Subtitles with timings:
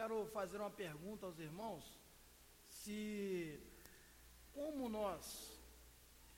[0.00, 1.84] quero fazer uma pergunta aos irmãos,
[2.70, 3.60] se
[4.54, 5.60] como nós,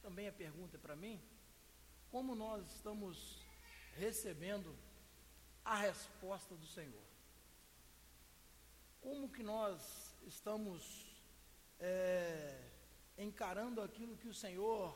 [0.03, 1.23] também a pergunta é para mim,
[2.11, 3.41] como nós estamos
[3.95, 4.77] recebendo
[5.65, 7.05] a resposta do Senhor.
[9.01, 11.15] Como que nós estamos
[11.79, 12.69] é,
[13.17, 14.93] encarando aquilo que o Senhor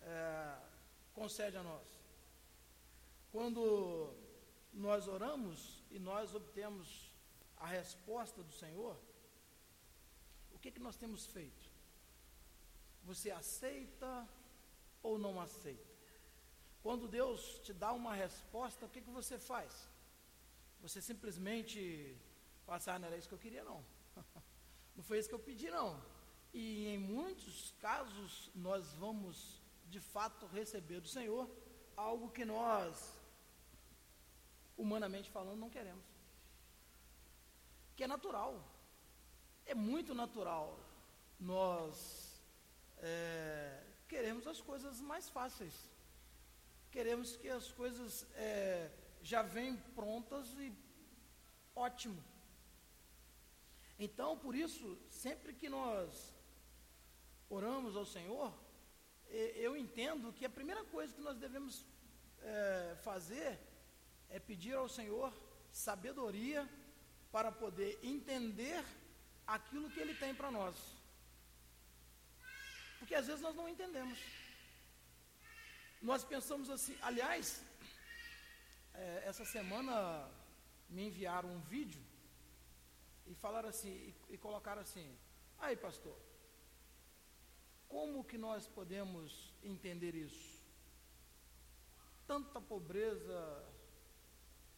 [0.00, 0.58] é,
[1.12, 1.88] concede a nós?
[3.32, 4.14] Quando
[4.72, 7.07] nós oramos e nós obtemos
[7.60, 8.96] a resposta do Senhor,
[10.52, 11.70] o que, que nós temos feito?
[13.04, 14.28] Você aceita
[15.02, 15.88] ou não aceita?
[16.82, 19.88] Quando Deus te dá uma resposta, o que, que você faz?
[20.80, 22.16] Você simplesmente
[22.66, 23.84] passa, ah, não era isso que eu queria, não.
[24.96, 26.00] não foi isso que eu pedi, não.
[26.52, 31.48] E em muitos casos, nós vamos, de fato, receber do Senhor
[31.96, 33.12] algo que nós,
[34.76, 36.17] humanamente falando, não queremos.
[37.98, 38.52] Que é natural.
[39.66, 40.66] É muito natural.
[41.38, 42.40] Nós
[42.98, 45.76] é, queremos as coisas mais fáceis
[46.90, 48.90] queremos que as coisas é,
[49.22, 50.72] já venham prontas e
[51.74, 52.22] ótimo.
[53.98, 56.34] Então, por isso, sempre que nós
[57.48, 58.52] oramos ao Senhor,
[59.66, 61.84] eu entendo que a primeira coisa que nós devemos
[62.40, 63.58] é, fazer
[64.30, 65.32] é pedir ao Senhor
[65.70, 66.68] sabedoria
[67.30, 68.84] para poder entender
[69.46, 70.74] aquilo que Ele tem para nós.
[72.98, 74.18] Porque às vezes nós não entendemos.
[76.00, 77.62] Nós pensamos assim, aliás,
[78.94, 80.28] é, essa semana
[80.88, 82.02] me enviaram um vídeo
[83.26, 85.16] e falaram assim, e, e colocaram assim,
[85.58, 86.16] aí pastor,
[87.88, 90.62] como que nós podemos entender isso?
[92.26, 93.64] Tanta pobreza,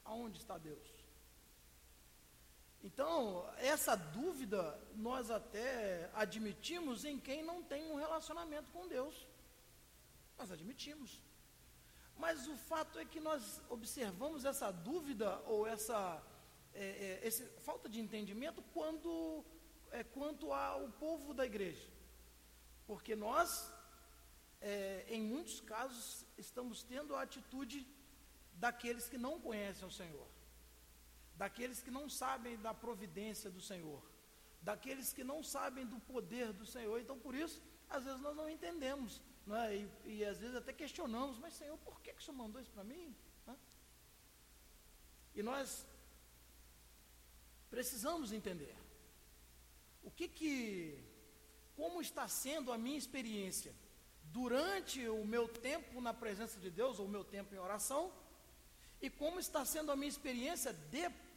[0.05, 1.00] aonde está Deus?
[2.83, 9.27] Então, essa dúvida nós até admitimos em quem não tem um relacionamento com Deus.
[10.39, 11.21] Nós admitimos.
[12.17, 16.23] Mas o fato é que nós observamos essa dúvida ou essa
[16.75, 19.45] é, é, esse, falta de entendimento quando,
[19.91, 21.89] é, quanto ao povo da igreja.
[22.87, 23.73] Porque nós,
[24.61, 27.87] é, em muitos casos, estamos tendo a atitude
[28.55, 30.27] daqueles que não conhecem o Senhor,
[31.41, 34.01] daqueles que não sabem da providência do Senhor,
[34.61, 36.97] daqueles que não sabem do poder do Senhor.
[37.01, 39.13] Então, por isso, às vezes nós não entendemos
[39.63, 39.75] é?
[39.75, 42.71] E, e, às vezes até questionamos, mas Senhor, por que, que o Senhor mandou isso
[42.71, 43.17] para mim?
[45.35, 45.87] E nós
[47.71, 48.77] precisamos entender
[50.03, 51.03] o que que,
[51.75, 53.73] como está sendo a minha experiência
[54.25, 58.13] durante o meu tempo na presença de Deus, ou o meu tempo em oração,
[59.01, 61.30] e como está sendo a minha experiência depois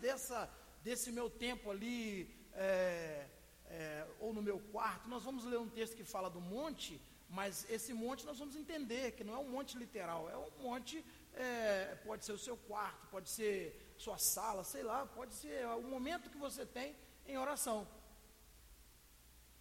[0.00, 0.50] dessa,
[0.82, 3.26] desse meu tempo ali, é,
[3.66, 5.08] é, ou no meu quarto.
[5.08, 9.12] Nós vamos ler um texto que fala do monte, mas esse monte nós vamos entender
[9.12, 13.06] que não é um monte literal, é um monte, é, pode ser o seu quarto,
[13.08, 16.94] pode ser sua sala, sei lá, pode ser o momento que você tem
[17.26, 17.86] em oração.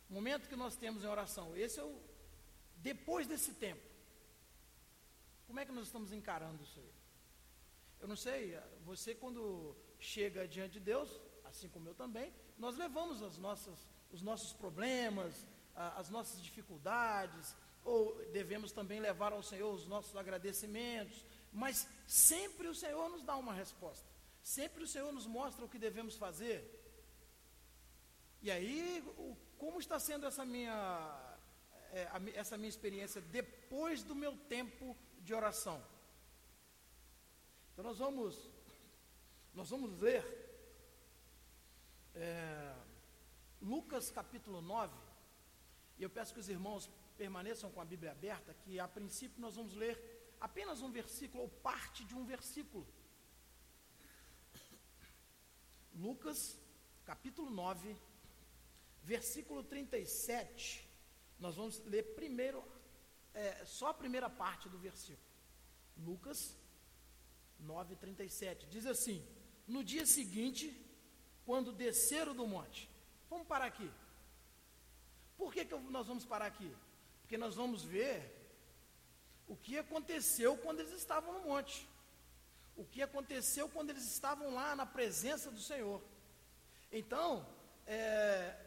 [0.10, 1.56] O momento que nós temos em oração.
[1.56, 2.00] Esse é o.
[2.78, 3.82] Depois desse tempo.
[5.48, 6.92] Como é que nós estamos encarando isso aí?
[8.00, 11.10] Eu não sei, você quando chega diante de Deus,
[11.44, 15.46] assim como eu também, nós levamos as nossas, os nossos problemas,
[15.76, 22.76] as nossas dificuldades, ou devemos também levar ao Senhor os nossos agradecimentos, mas sempre o
[22.76, 24.08] Senhor nos dá uma resposta,
[24.42, 26.60] sempre o Senhor nos mostra o que devemos fazer.
[28.42, 29.04] E aí,
[29.58, 31.38] como está sendo essa minha,
[31.92, 35.84] é, essa minha experiência depois do meu tempo de oração?
[37.76, 38.50] Então nós vamos,
[39.54, 40.24] nós vamos ler
[42.14, 42.74] é,
[43.62, 44.96] Lucas capítulo 9,
[45.98, 49.58] e eu peço que os irmãos permaneçam com a Bíblia aberta, que a princípio nós
[49.58, 50.00] vamos ler
[50.40, 52.88] apenas um versículo, ou parte de um versículo.
[55.94, 56.58] Lucas,
[57.04, 57.94] capítulo 9,
[59.04, 60.90] versículo 37.
[61.38, 62.64] Nós vamos ler primeiro,
[63.34, 65.28] é, só a primeira parte do versículo.
[65.98, 66.58] Lucas
[67.66, 68.68] 9, 37.
[68.68, 69.26] Diz assim:
[69.68, 70.66] No dia seguinte,
[71.46, 72.90] quando desceram do monte.
[73.30, 73.90] Vamos parar aqui.
[75.38, 76.72] Por que, que nós vamos parar aqui?
[77.22, 78.18] Porque nós vamos ver
[79.48, 81.88] o que aconteceu quando eles estavam no monte.
[82.76, 86.02] O que aconteceu quando eles estavam lá na presença do Senhor.
[86.92, 87.48] Então,
[87.86, 88.58] é,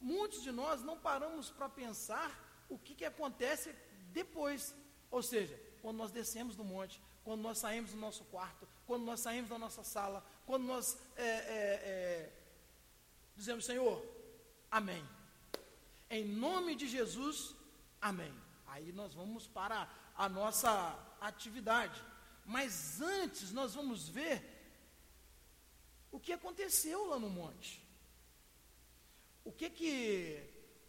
[0.00, 2.30] muitos de nós não paramos para pensar
[2.68, 3.74] o que, que acontece
[4.12, 4.74] depois.
[5.10, 9.20] Ou seja, quando nós descemos do monte, quando nós saímos do nosso quarto, quando nós
[9.20, 11.30] saímos da nossa sala, quando nós é, é,
[11.92, 12.32] é,
[13.36, 14.02] dizemos, Senhor,
[14.70, 15.04] amém.
[16.08, 17.54] Em nome de Jesus,
[18.00, 18.34] amém.
[18.66, 20.70] Aí nós vamos para a nossa
[21.20, 22.02] atividade.
[22.44, 24.42] Mas antes nós vamos ver
[26.10, 27.80] o que aconteceu lá no monte.
[29.44, 30.42] O que que,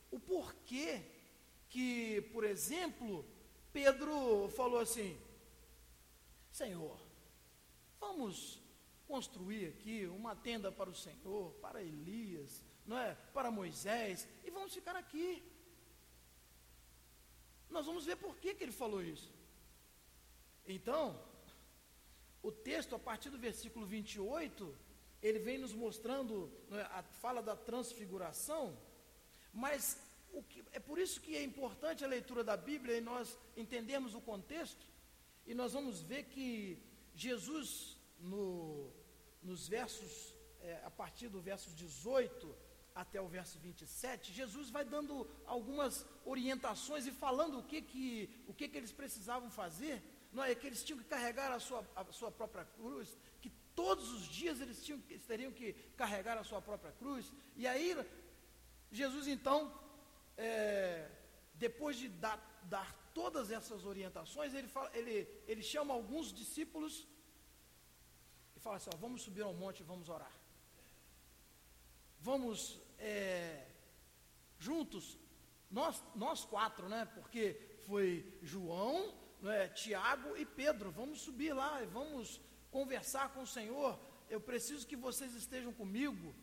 [0.09, 1.01] o porquê
[1.69, 3.25] que, por exemplo,
[3.73, 5.19] Pedro falou assim:
[6.51, 6.99] Senhor,
[7.99, 8.59] vamos
[9.07, 13.15] construir aqui uma tenda para o Senhor, para Elias, não é?
[13.33, 15.43] Para Moisés, e vamos ficar aqui.
[17.69, 19.31] Nós vamos ver por que, que ele falou isso.
[20.65, 21.19] Então,
[22.43, 24.75] o texto, a partir do versículo 28,
[25.21, 28.77] ele vem nos mostrando, é, a fala da transfiguração,
[29.53, 29.97] mas
[30.43, 34.21] que, é por isso que é importante a leitura da Bíblia e nós entendemos o
[34.21, 34.85] contexto,
[35.45, 36.81] e nós vamos ver que
[37.13, 38.89] Jesus, no,
[39.43, 42.55] nos versos, é, a partir do verso 18
[42.93, 48.53] até o verso 27, Jesus vai dando algumas orientações e falando o que, que, o
[48.53, 50.01] que, que eles precisavam fazer,
[50.31, 50.53] não é?
[50.53, 54.59] Que eles tinham que carregar a sua, a sua própria cruz, que todos os dias
[54.61, 57.95] eles, tinham, eles teriam que carregar a sua própria cruz, e aí
[58.91, 59.73] Jesus então,
[60.41, 61.07] é,
[61.53, 65.15] depois de dar, dar, todas essas orientações, ele, fala, ele,
[65.47, 67.07] ele chama alguns discípulos
[68.55, 70.35] e fala assim: ó, vamos subir ao monte e vamos orar.
[72.19, 73.67] Vamos é,
[74.57, 75.17] juntos,
[75.69, 77.05] nós, nós quatro, né?
[77.15, 77.43] Porque
[77.85, 78.07] foi
[78.41, 80.91] João, né, Tiago e Pedro.
[80.91, 82.41] Vamos subir lá e vamos
[82.71, 83.99] conversar com o Senhor.
[84.29, 86.33] Eu preciso que vocês estejam comigo.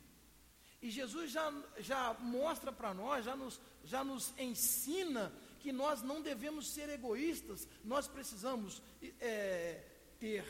[0.81, 6.21] E Jesus já, já mostra para nós, já nos, já nos ensina que nós não
[6.21, 8.83] devemos ser egoístas, nós precisamos
[9.19, 9.83] é,
[10.21, 10.45] ter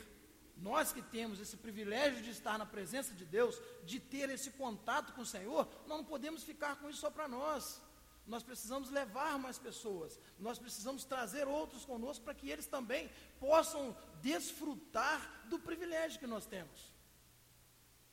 [0.57, 5.13] nós que temos esse privilégio de estar na presença de Deus, de ter esse contato
[5.13, 7.81] com o Senhor, nós não podemos ficar com isso só para nós.
[8.27, 13.09] Nós precisamos levar mais pessoas, nós precisamos trazer outros conosco para que eles também
[13.39, 16.93] possam desfrutar do privilégio que nós temos.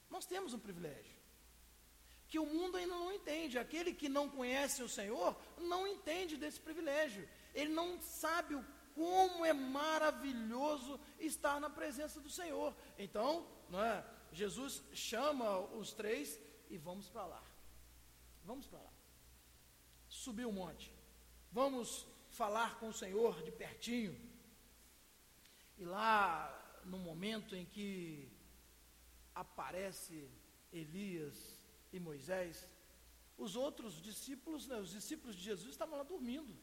[0.08, 1.15] Nós temos um privilégio
[2.28, 3.58] que o mundo ainda não entende.
[3.58, 7.28] Aquele que não conhece o Senhor não entende desse privilégio.
[7.54, 8.64] Ele não sabe o
[8.96, 12.74] como é maravilhoso estar na presença do Senhor.
[12.98, 14.02] Então, é?
[14.32, 16.40] Jesus chama os três
[16.70, 17.42] e vamos para lá.
[18.42, 18.92] Vamos para lá.
[20.08, 20.90] Subir o monte.
[21.52, 24.18] Vamos falar com o Senhor de pertinho.
[25.76, 28.32] E lá, no momento em que
[29.34, 30.26] aparece
[30.72, 31.55] Elias
[31.96, 32.68] e Moisés,
[33.36, 36.54] os outros discípulos, né, os discípulos de Jesus estavam lá dormindo.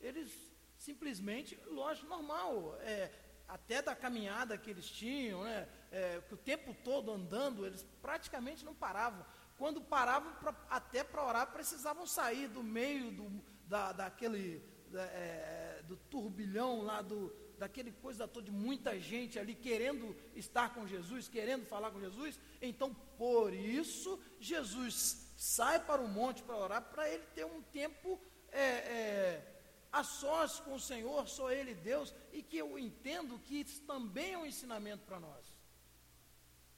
[0.00, 0.30] Eles
[0.76, 3.10] simplesmente, lógico, normal, é,
[3.48, 8.74] até da caminhada que eles tinham, né, é, o tempo todo andando, eles praticamente não
[8.74, 9.24] paravam.
[9.56, 15.82] Quando paravam pra, até para orar, precisavam sair do meio do, da, daquele, da, é,
[15.88, 21.28] do turbilhão lá, do, daquele coisa toda de muita gente ali querendo estar com Jesus,
[21.28, 22.38] querendo falar com Jesus.
[22.62, 28.20] Então, por isso, Jesus sai para o monte para orar, para ele ter um tempo
[28.50, 29.58] é, é,
[29.92, 34.32] a sós com o Senhor, só Ele Deus, e que eu entendo que isso também
[34.32, 35.56] é um ensinamento para nós.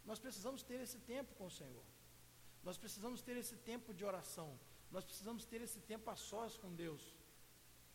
[0.04, 1.84] Nós precisamos ter esse tempo com o Senhor.
[2.62, 4.58] Nós precisamos ter esse tempo de oração.
[4.90, 7.02] Nós precisamos ter esse tempo a sós com Deus.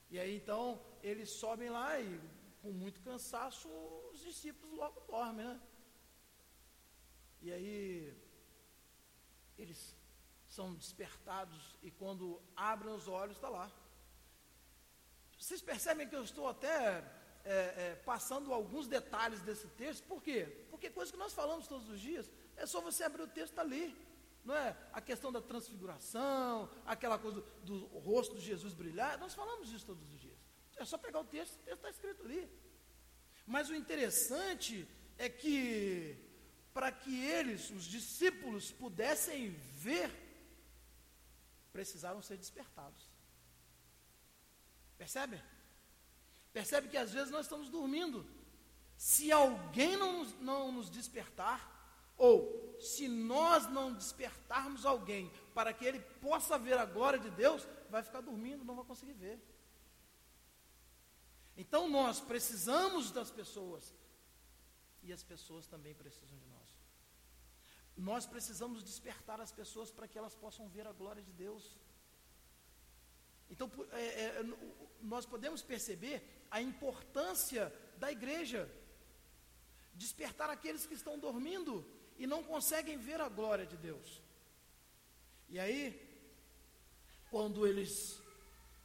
[0.09, 2.19] E aí então eles sobem lá e
[2.65, 3.69] com muito cansaço
[4.11, 5.61] os discípulos logo dormem, né?
[7.41, 8.17] E aí
[9.57, 9.95] eles
[10.47, 13.71] são despertados e quando abrem os olhos está lá
[15.37, 17.03] vocês percebem que eu estou até
[17.43, 20.65] é, é, passando alguns detalhes desse texto, por quê?
[20.71, 23.61] Porque coisa que nós falamos todos os dias, é só você abrir o texto tá
[23.61, 23.95] ali.
[24.43, 24.75] Não é?
[24.93, 29.85] A questão da transfiguração, aquela coisa do, do rosto de Jesus brilhar, nós falamos isso
[29.85, 30.24] todos os dias.
[30.77, 32.49] É só pegar o texto, o texto está escrito ali.
[33.45, 36.17] Mas o interessante é que,
[36.73, 40.11] para que eles, os discípulos, pudessem ver,
[41.71, 43.07] precisaram ser despertados.
[44.97, 45.41] Percebe?
[46.51, 48.25] Percebe que às vezes nós estamos dormindo.
[48.97, 51.75] Se alguém não, não nos despertar,
[52.17, 57.67] ou se nós não despertarmos alguém para que ele possa ver a glória de Deus,
[57.89, 59.39] vai ficar dormindo, não vai conseguir ver.
[61.57, 63.93] Então nós precisamos das pessoas
[65.01, 66.75] e as pessoas também precisam de nós.
[67.95, 71.77] Nós precisamos despertar as pessoas para que elas possam ver a glória de Deus.
[73.49, 74.43] Então, é, é,
[75.01, 78.69] nós podemos perceber a importância da igreja.
[79.93, 81.73] despertar aqueles que estão dormindo
[82.17, 84.21] e não conseguem ver a glória de Deus.
[85.47, 85.81] E aí,
[87.29, 88.21] quando eles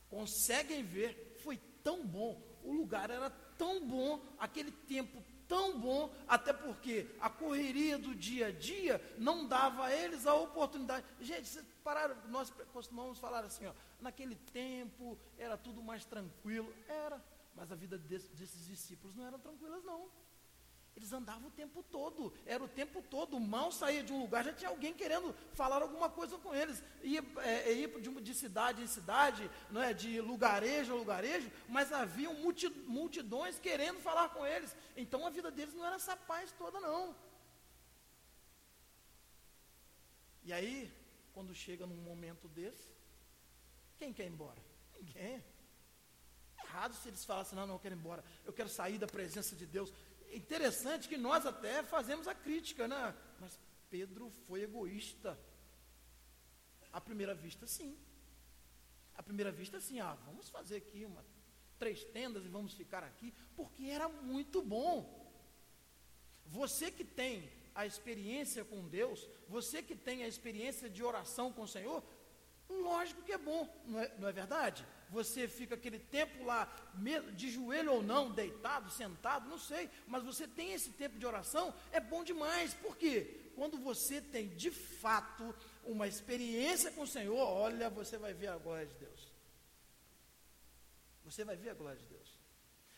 [0.08, 6.52] conseguem ver, foi tão bom, o lugar era tão bom, aquele tempo tão bom, até
[6.52, 11.04] porque a correria do dia a dia não dava a eles a oportunidade.
[11.20, 17.20] Gente, vocês pararam, nós costumamos falar assim, ó, naquele tempo era tudo mais tranquilo, era,
[17.56, 20.08] mas a vida desse, desses discípulos não era tranquila não.
[21.00, 23.34] Eles andavam o tempo todo, era o tempo todo.
[23.38, 26.82] O mal saía de um lugar, já tinha alguém querendo falar alguma coisa com eles.
[27.02, 31.50] Ia, é, é ia de, de, cidade em cidade, não é, de lugarejo a lugarejo,
[31.66, 32.28] mas havia
[32.86, 34.76] multidões querendo falar com eles.
[34.94, 37.16] Então a vida deles não era essa paz toda, não.
[40.44, 40.92] E aí,
[41.32, 42.92] quando chega num momento desse,
[43.98, 44.62] quem quer ir embora?
[44.98, 45.16] Ninguém.
[45.16, 45.42] É
[46.70, 49.56] errado se eles falassem, não, não, eu quero ir embora, eu quero sair da presença
[49.56, 49.92] de Deus
[50.32, 53.14] interessante que nós até fazemos a crítica, né?
[53.40, 53.58] Mas
[53.88, 55.38] Pedro foi egoísta.
[56.92, 57.96] À primeira vista, sim.
[59.14, 60.00] À primeira vista, sim.
[60.00, 61.24] Ah, vamos fazer aqui uma,
[61.78, 65.18] três tendas e vamos ficar aqui, porque era muito bom.
[66.46, 71.62] Você que tem a experiência com Deus, você que tem a experiência de oração com
[71.62, 72.02] o Senhor,
[72.68, 74.86] lógico que é bom, não é, não é verdade?
[75.10, 76.72] Você fica aquele tempo lá,
[77.34, 81.74] de joelho ou não, deitado, sentado, não sei, mas você tem esse tempo de oração,
[81.90, 83.50] é bom demais, por quê?
[83.56, 88.56] Quando você tem de fato uma experiência com o Senhor, olha, você vai ver a
[88.56, 89.28] glória de Deus.
[91.24, 92.38] Você vai ver a glória de Deus.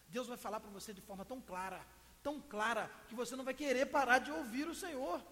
[0.08, 1.84] Deus vai falar para você de forma tão clara,
[2.22, 5.22] tão clara, que você não vai querer parar de ouvir o Senhor.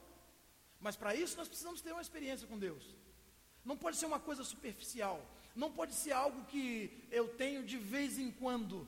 [0.81, 2.97] Mas para isso nós precisamos ter uma experiência com Deus.
[3.63, 5.21] Não pode ser uma coisa superficial.
[5.55, 8.87] Não pode ser algo que eu tenho de vez em quando.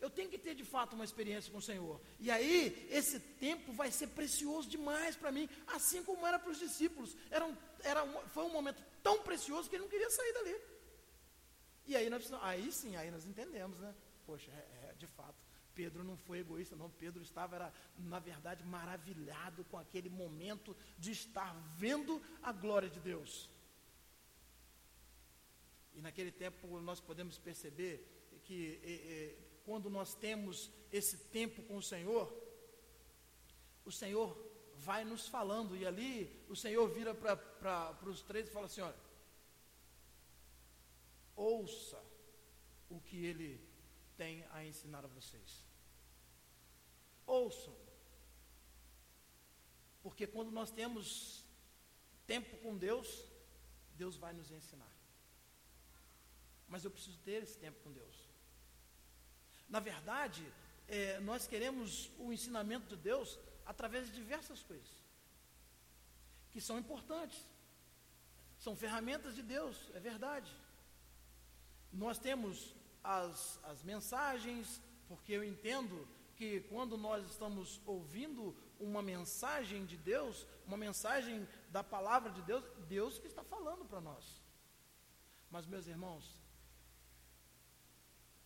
[0.00, 2.00] Eu tenho que ter de fato uma experiência com o Senhor.
[2.20, 6.58] E aí, esse tempo vai ser precioso demais para mim, assim como era para os
[6.58, 7.16] discípulos.
[7.30, 10.56] Era um, era um, foi um momento tão precioso que ele não queria sair dali.
[11.86, 13.94] E aí, nós, aí sim, aí nós entendemos, né?
[14.26, 15.36] Poxa, é, é, de fato,
[15.74, 16.90] Pedro não foi egoísta, não.
[16.90, 23.00] Pedro estava, era, na verdade, maravilhado com aquele momento de estar vendo a glória de
[23.00, 23.48] Deus.
[25.96, 28.06] E naquele tempo nós podemos perceber
[28.44, 29.34] que
[29.64, 32.32] quando nós temos esse tempo com o Senhor,
[33.84, 34.36] o Senhor
[34.76, 38.96] vai nos falando, e ali o Senhor vira para os três e fala assim: olha,
[41.34, 42.00] ouça
[42.90, 43.60] o que Ele
[44.18, 45.64] tem a ensinar a vocês.
[47.26, 47.74] Ouçam.
[50.02, 51.44] Porque quando nós temos
[52.26, 53.24] tempo com Deus,
[53.96, 54.95] Deus vai nos ensinar
[56.68, 58.16] mas eu preciso ter esse tempo com Deus.
[59.68, 60.46] Na verdade,
[60.88, 64.90] é, nós queremos o ensinamento de Deus através de diversas coisas,
[66.52, 67.44] que são importantes,
[68.58, 70.50] são ferramentas de Deus, é verdade.
[71.92, 79.86] Nós temos as, as mensagens, porque eu entendo que quando nós estamos ouvindo uma mensagem
[79.86, 84.42] de Deus, uma mensagem da palavra de Deus, Deus que está falando para nós.
[85.50, 86.24] Mas, meus irmãos,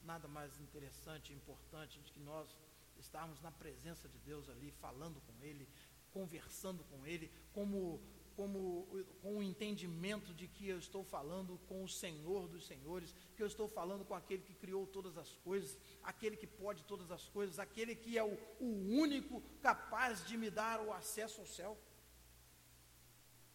[0.05, 2.57] nada mais interessante e importante do que nós
[2.99, 5.69] estarmos na presença de Deus ali, falando com Ele,
[6.13, 8.01] conversando com Ele, como,
[8.37, 8.87] como
[9.23, 13.47] com o entendimento de que eu estou falando com o Senhor dos Senhores, que eu
[13.47, 17.59] estou falando com aquele que criou todas as coisas, aquele que pode todas as coisas,
[17.59, 21.79] aquele que é o, o único capaz de me dar o acesso ao céu.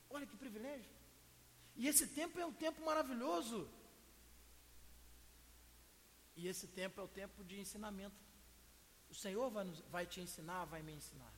[0.10, 0.90] Olha que privilégio.
[1.76, 3.70] E esse tempo é um tempo maravilhoso.
[6.36, 8.16] E esse tempo é o tempo de ensinamento.
[9.10, 11.34] O Senhor vai, nos, vai te ensinar, vai me ensinar.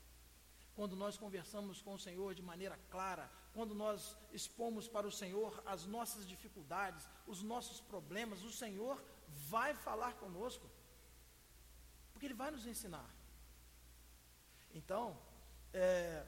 [0.75, 5.61] Quando nós conversamos com o Senhor de maneira clara, quando nós expomos para o Senhor
[5.65, 10.69] as nossas dificuldades, os nossos problemas, o Senhor vai falar conosco,
[12.11, 13.09] porque Ele vai nos ensinar.
[14.71, 15.19] Então,
[15.73, 16.25] é,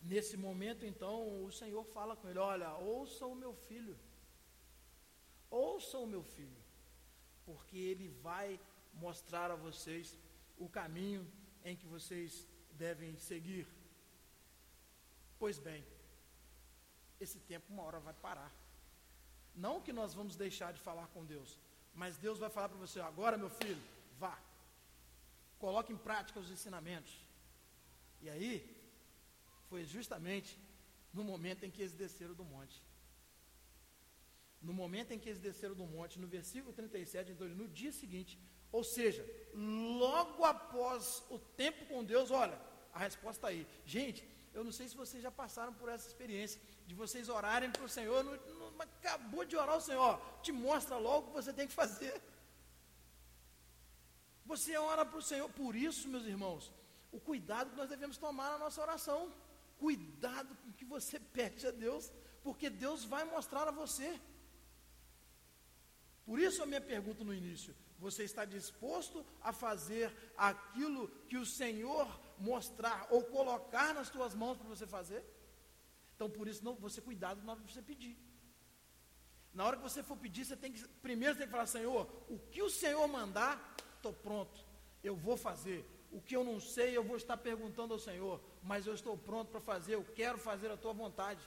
[0.00, 3.98] nesse momento, então, o Senhor fala com ele: Olha, ouça o meu filho,
[5.50, 6.57] ouça o meu filho
[7.48, 8.60] porque ele vai
[9.04, 10.06] mostrar a vocês
[10.58, 11.22] o caminho
[11.64, 13.66] em que vocês devem seguir.
[15.38, 15.82] Pois bem,
[17.18, 18.52] esse tempo uma hora vai parar.
[19.54, 21.58] Não que nós vamos deixar de falar com Deus,
[21.94, 23.82] mas Deus vai falar para você: agora, meu filho,
[24.18, 24.36] vá,
[25.58, 27.14] coloque em prática os ensinamentos.
[28.20, 28.52] E aí,
[29.70, 30.58] foi justamente
[31.14, 32.87] no momento em que eles desceram do monte
[34.60, 38.38] no momento em que eles desceram do monte, no versículo 37, então, no dia seguinte,
[38.70, 39.24] Ou seja,
[39.54, 42.60] logo após o tempo com Deus, olha,
[42.92, 43.66] a resposta está aí.
[43.86, 47.84] Gente, eu não sei se vocês já passaram por essa experiência de vocês orarem para
[47.84, 51.66] o Senhor, não, acabou de orar o Senhor, te mostra logo o que você tem
[51.66, 52.20] que fazer.
[54.44, 56.72] Você ora para o Senhor, por isso, meus irmãos,
[57.12, 59.32] o cuidado que nós devemos tomar na nossa oração.
[59.78, 62.10] Cuidado com o que você pede a Deus,
[62.42, 64.20] porque Deus vai mostrar a você.
[66.28, 71.46] Por isso a minha pergunta no início: você está disposto a fazer aquilo que o
[71.46, 72.06] Senhor
[72.38, 75.24] mostrar ou colocar nas tuas mãos para você fazer?
[76.14, 78.14] Então, por isso, não, você cuidado na hora de você pedir.
[79.54, 82.06] Na hora que você for pedir, você tem que, primeiro você tem que falar, Senhor,
[82.28, 84.62] o que o Senhor mandar, estou pronto,
[85.02, 85.82] eu vou fazer.
[86.12, 89.50] O que eu não sei, eu vou estar perguntando ao Senhor, mas eu estou pronto
[89.50, 91.40] para fazer, eu quero fazer a tua vontade.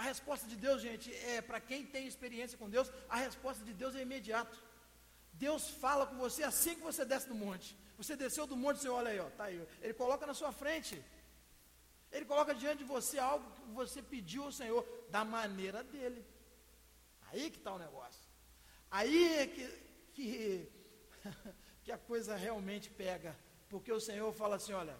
[0.00, 3.74] A resposta de Deus, gente, é para quem tem experiência com Deus, a resposta de
[3.74, 4.58] Deus é imediato.
[5.34, 7.76] Deus fala com você assim que você desce do monte.
[7.98, 9.58] Você desceu do monte, você olha aí, ó, tá aí.
[9.82, 11.04] Ele coloca na sua frente.
[12.10, 16.24] Ele coloca diante de você algo que você pediu ao Senhor da maneira dele.
[17.30, 18.26] Aí que está o negócio.
[18.90, 19.66] Aí é que,
[20.14, 20.72] que,
[21.84, 23.36] que a coisa realmente pega.
[23.68, 24.96] Porque o Senhor fala assim: olha,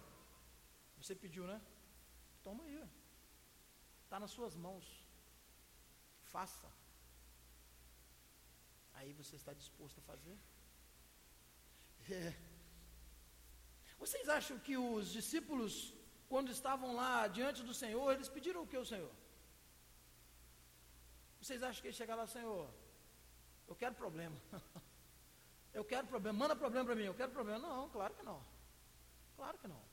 [0.99, 1.59] você pediu, né?
[2.43, 3.00] Toma aí.
[4.11, 4.85] Está nas suas mãos.
[6.31, 6.69] Faça.
[8.95, 10.37] Aí você está disposto a fazer?
[12.09, 12.33] É.
[13.97, 15.93] Vocês acham que os discípulos,
[16.27, 19.13] quando estavam lá diante do Senhor, eles pediram o que ao Senhor?
[21.39, 22.69] Vocês acham que eles chegaram lá, Senhor,
[23.65, 24.35] eu quero problema.
[25.73, 27.59] eu quero problema, manda problema para mim, eu quero problema.
[27.59, 28.43] Não, claro que não.
[29.37, 29.90] Claro que não.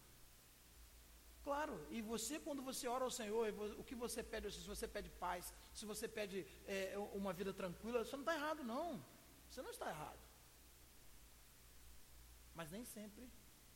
[1.48, 3.42] Claro, e você, quando você ora ao Senhor,
[3.80, 8.04] o que você pede, se você pede paz, se você pede é, uma vida tranquila,
[8.04, 9.02] você não está errado, não.
[9.48, 10.18] Você não está errado.
[12.54, 13.24] Mas nem sempre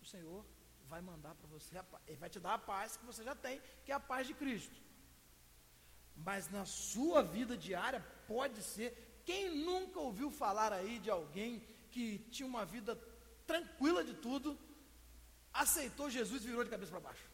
[0.02, 0.44] o Senhor
[0.86, 1.84] vai mandar para você, a.
[2.06, 4.34] Ele vai te dar a paz que você já tem, que é a paz de
[4.34, 4.78] Cristo.
[6.14, 9.22] Mas na sua vida diária, pode ser.
[9.24, 12.96] Quem nunca ouviu falar aí de alguém que tinha uma vida
[13.46, 14.58] tranquila de tudo,
[15.54, 17.31] aceitou Jesus e virou de cabeça para baixo?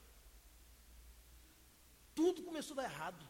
[2.19, 3.25] Tudo começou a dar errado.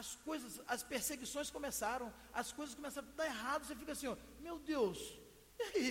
[0.00, 2.06] As coisas, as perseguições começaram,
[2.42, 4.98] as coisas começaram a dar errado, você fica assim, ó, meu Deus,
[5.58, 5.90] e aí?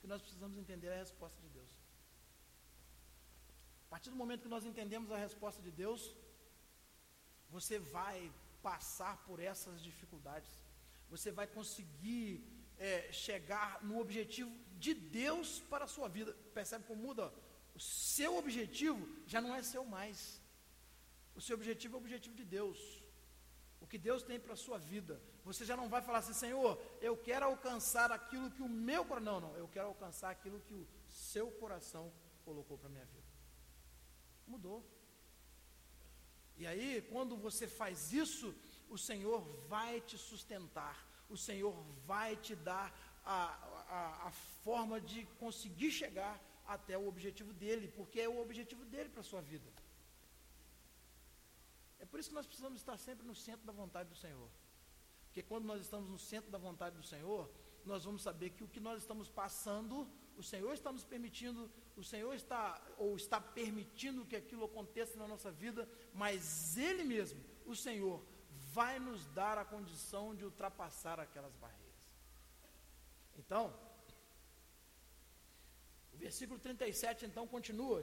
[0.00, 1.72] Que nós precisamos entender é a resposta de Deus.
[3.86, 6.02] A partir do momento que nós entendemos a resposta de Deus,
[7.56, 8.18] você vai
[8.62, 10.50] passar por essas dificuldades,
[11.10, 12.28] você vai conseguir
[12.78, 16.32] é, chegar no objetivo de Deus para a sua vida.
[16.58, 17.32] Percebe como muda?
[17.74, 20.40] O seu objetivo já não é seu mais.
[21.34, 22.78] O seu objetivo é o objetivo de Deus.
[23.80, 25.20] O que Deus tem para a sua vida.
[25.44, 29.32] Você já não vai falar assim, Senhor, eu quero alcançar aquilo que o meu coração.
[29.32, 32.12] Não, não, eu quero alcançar aquilo que o seu coração
[32.44, 33.28] colocou para a minha vida.
[34.46, 34.82] Mudou.
[36.56, 38.54] E aí, quando você faz isso,
[38.88, 40.96] o Senhor vai te sustentar.
[41.28, 41.74] O Senhor
[42.06, 43.46] vai te dar a,
[43.88, 44.30] a, a
[44.62, 49.24] forma de conseguir chegar até o objetivo dele, porque é o objetivo dele para a
[49.24, 49.70] sua vida.
[51.98, 54.48] É por isso que nós precisamos estar sempre no centro da vontade do Senhor.
[55.26, 57.50] Porque quando nós estamos no centro da vontade do Senhor,
[57.84, 62.04] nós vamos saber que o que nós estamos passando, o Senhor está nos permitindo, o
[62.04, 67.74] Senhor está ou está permitindo que aquilo aconteça na nossa vida, mas Ele mesmo, o
[67.74, 68.22] Senhor,
[68.72, 71.84] vai nos dar a condição de ultrapassar aquelas barreiras.
[73.38, 73.74] Então,
[76.14, 78.00] o versículo 37 então continua.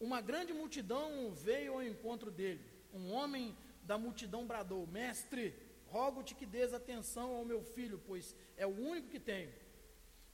[0.00, 2.64] Uma grande multidão veio ao encontro dele.
[2.92, 5.54] Um homem da multidão bradou: Mestre,
[5.86, 9.52] rogo-te que dês atenção ao meu filho, pois é o único que tenho.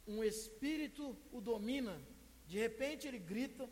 [0.07, 2.01] Um espírito o domina.
[2.47, 3.69] De repente ele grita,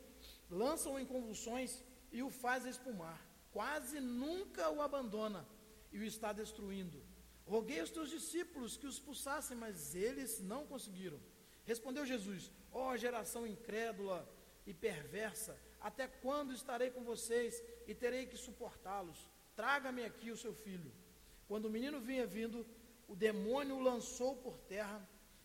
[0.50, 3.18] lança-o em convulsões e o faz espumar.
[3.50, 5.42] Quase nunca o abandona
[5.90, 7.02] e o está destruindo.
[7.46, 11.18] Roguei aos teus discípulos que os expulsassem, mas eles não conseguiram.
[11.64, 14.18] Respondeu Jesus: Ó oh, geração incrédula
[14.66, 19.18] e perversa, até quando estarei com vocês e terei que suportá-los?
[19.54, 20.92] Traga-me aqui o seu filho.
[21.48, 22.66] Quando o menino vinha vindo,
[23.08, 25.00] o demônio o lançou por terra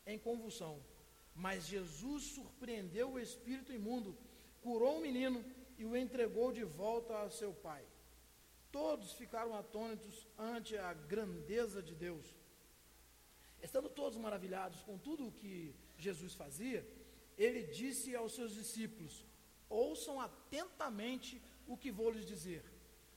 [0.05, 0.83] em convulsão.
[1.33, 4.17] Mas Jesus surpreendeu o espírito imundo,
[4.61, 5.39] curou o menino
[5.77, 7.85] e o entregou de volta a seu pai.
[8.73, 12.25] Todos ficaram atônitos ante a grandeza de Deus.
[13.63, 16.85] Estando todos maravilhados com tudo o que Jesus fazia,
[17.37, 19.25] ele disse aos seus discípulos:
[19.69, 22.63] Ouçam atentamente o que vou lhes dizer.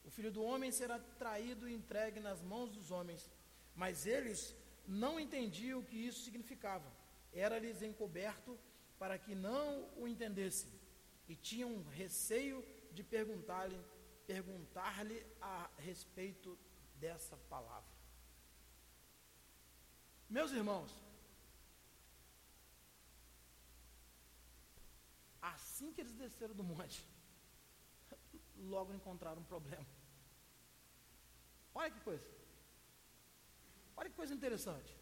[0.05, 3.31] O filho do homem será traído e entregue nas mãos dos homens,
[3.75, 4.55] mas eles
[4.87, 6.91] não entendiam o que isso significava.
[7.33, 8.59] Era-lhes encoberto
[8.99, 10.71] para que não o entendessem.
[11.27, 13.79] E tinham receio de perguntar-lhe
[14.27, 16.59] perguntar-lhe a respeito
[16.97, 17.93] dessa palavra.
[20.29, 20.91] Meus irmãos,
[25.53, 27.07] assim que eles desceram do monte,
[28.75, 29.87] logo encontraram um problema.
[31.75, 32.27] Olha que coisa.
[33.97, 34.97] Olha que coisa interessante.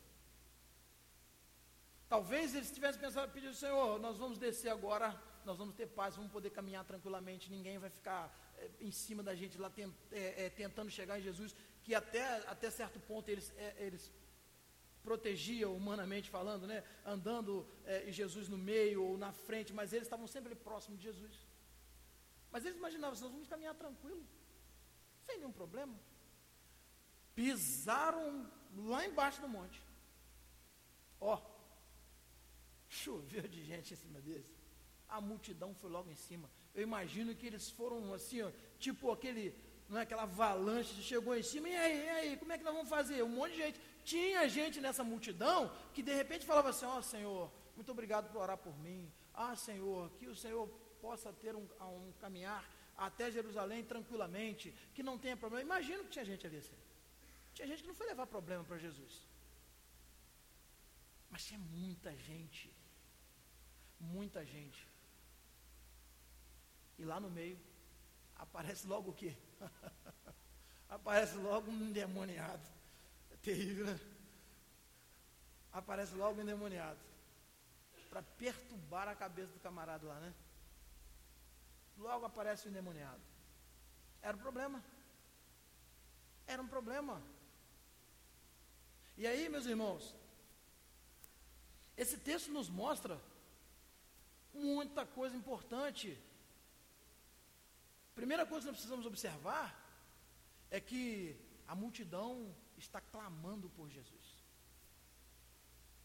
[2.08, 6.30] Talvez eles tivessem pensado, pedido, Senhor, nós vamos descer agora, nós vamos ter paz, vamos
[6.30, 8.22] poder caminhar tranquilamente, ninguém vai ficar
[8.58, 12.22] é, em cima da gente lá tent, é, é, tentando chegar em Jesus, que até,
[12.46, 14.12] até certo ponto eles, eles
[15.02, 16.84] protegiam humanamente falando, né?
[17.04, 17.66] andando
[18.06, 21.36] e Jesus no meio ou na frente, mas eles estavam sempre próximos de Jesus.
[22.50, 24.24] Mas eles imaginavam, nós vamos caminhar tranquilo,
[25.24, 25.98] sem nenhum problema.
[27.34, 29.82] Pisaram lá embaixo do monte.
[31.20, 31.40] Ó,
[32.88, 34.46] choveu de gente em cima deles.
[35.08, 36.50] A multidão foi logo em cima.
[36.74, 39.54] Eu imagino que eles foram assim, ó, tipo aquele,
[39.92, 42.74] não é aquela avalanche, chegou em cima, e aí, e aí, como é que nós
[42.74, 43.22] vamos fazer?
[43.22, 43.80] Um monte de gente.
[44.02, 48.40] Tinha gente nessa multidão que de repente falava assim, ó oh, Senhor, muito obrigado por
[48.40, 49.12] orar por mim.
[49.34, 50.66] Ah, Senhor, que o Senhor
[50.98, 51.66] possa ter um,
[51.98, 52.64] um caminhar
[52.96, 55.62] até Jerusalém tranquilamente, que não tenha problema.
[55.62, 56.78] Imagino que tinha gente ali assim.
[57.52, 59.28] Tinha gente que não foi levar problema para Jesus.
[61.28, 62.74] Mas tinha muita gente.
[64.00, 64.88] Muita gente.
[66.98, 67.60] E lá no meio
[68.36, 69.36] aparece logo o quê?
[70.88, 72.62] aparece logo um endemoniado.
[73.30, 73.98] É terrível, né?
[75.72, 76.98] Aparece logo um endemoniado.
[78.10, 80.34] Para perturbar a cabeça do camarada lá, né?
[81.96, 83.20] Logo aparece o endemoniado.
[84.20, 84.82] Era um problema.
[86.46, 87.22] Era um problema.
[89.16, 90.14] E aí, meus irmãos,
[91.96, 93.20] esse texto nos mostra
[94.52, 96.18] muita coisa importante.
[98.14, 99.66] Primeira coisa que nós precisamos observar
[100.70, 104.26] é que a multidão está clamando por Jesus.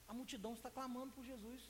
[0.07, 1.69] A multidão está clamando por Jesus.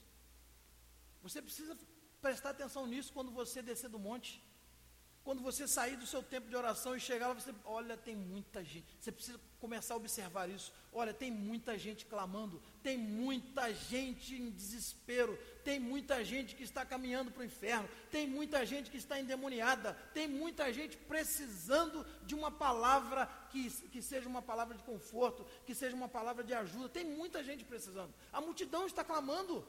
[1.23, 1.77] Você precisa
[2.21, 4.43] prestar atenção nisso quando você descer do monte.
[5.27, 8.63] Quando você sair do seu tempo de oração e chegar lá, você, olha, tem muita
[8.63, 8.85] gente.
[8.97, 10.71] Você precisa começar a observar isso.
[10.93, 16.85] Olha, tem muita gente clamando, tem muita gente em desespero, tem muita gente que está
[16.85, 22.33] caminhando para o inferno, tem muita gente que está endemoniada, tem muita gente precisando de
[22.33, 26.87] uma palavra que, que seja uma palavra de conforto, que seja uma palavra de ajuda.
[26.87, 28.13] Tem muita gente precisando.
[28.31, 29.67] A multidão está clamando.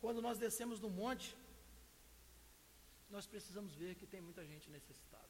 [0.00, 1.36] Quando nós descemos do monte,
[3.10, 5.28] nós precisamos ver que tem muita gente necessitada.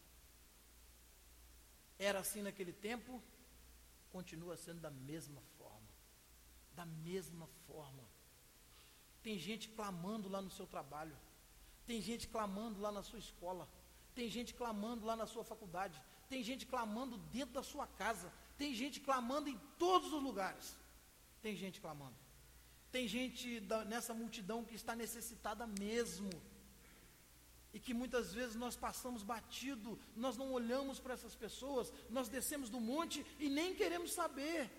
[1.98, 3.22] Era assim naquele tempo,
[4.11, 5.88] continua sendo da mesma forma.
[6.74, 8.04] Da mesma forma.
[9.22, 11.16] Tem gente clamando lá no seu trabalho.
[11.87, 13.68] Tem gente clamando lá na sua escola.
[14.14, 16.00] Tem gente clamando lá na sua faculdade.
[16.28, 18.33] Tem gente clamando dentro da sua casa.
[18.57, 20.76] Tem gente clamando em todos os lugares.
[21.40, 22.16] Tem gente clamando.
[22.90, 26.31] Tem gente da, nessa multidão que está necessitada mesmo.
[27.72, 32.70] E que muitas vezes nós passamos batido, nós não olhamos para essas pessoas, nós descemos
[32.70, 34.70] do monte e nem queremos saber.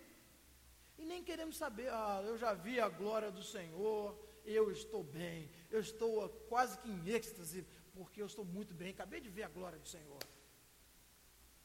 [0.98, 5.50] E nem queremos saber, ah, eu já vi a glória do Senhor, eu estou bem,
[5.72, 9.48] eu estou quase que em êxtase, porque eu estou muito bem, acabei de ver a
[9.48, 10.20] glória do Senhor.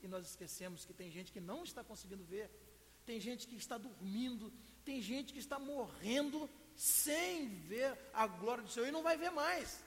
[0.03, 2.51] E nós esquecemos que tem gente que não está conseguindo ver,
[3.05, 4.53] tem gente que está dormindo,
[4.85, 9.31] tem gente que está morrendo sem ver a glória do Senhor e não vai ver
[9.31, 9.83] mais.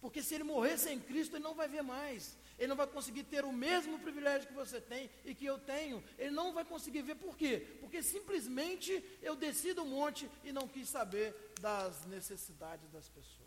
[0.00, 2.36] Porque se ele morrer sem Cristo, ele não vai ver mais.
[2.58, 6.02] Ele não vai conseguir ter o mesmo privilégio que você tem e que eu tenho.
[6.18, 7.78] Ele não vai conseguir ver por quê?
[7.80, 13.44] Porque simplesmente eu desci do monte e não quis saber das necessidades das pessoas.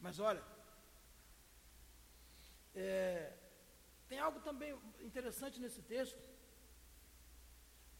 [0.00, 0.42] Mas olha,
[2.74, 3.32] é,
[4.08, 6.18] tem algo também interessante nesse texto.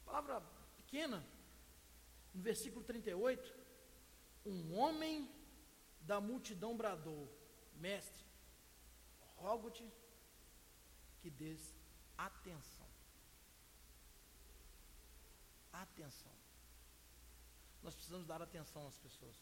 [0.08, 0.40] Palavra
[0.78, 1.22] pequena,
[2.32, 3.54] no versículo 38,
[4.46, 5.30] um homem
[6.00, 7.28] da multidão bradou,
[7.74, 8.24] mestre,
[9.36, 9.86] rogo-te
[11.20, 11.74] que dês
[12.16, 12.88] atenção.
[15.70, 16.32] Atenção.
[17.82, 19.36] Nós precisamos dar atenção às pessoas.